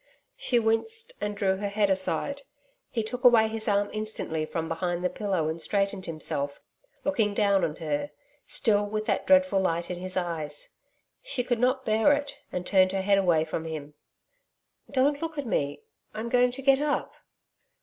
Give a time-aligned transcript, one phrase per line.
[0.35, 2.41] She winced and drew her head aside.
[2.89, 6.59] He took away his arm instantly from behind the pillow and straightened himself,
[7.03, 8.09] looking down on her,
[8.47, 10.69] still with that dreadful light in his eyes.
[11.21, 13.93] She could not bear it, and turned her head away from him.
[14.89, 15.83] 'Don't look at me....
[16.15, 17.13] I'm going to get up.'